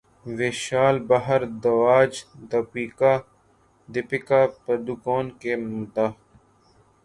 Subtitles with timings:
[0.37, 2.11] ویشال بھردواج
[3.89, 6.11] دپیکا پڈوکون کے مداح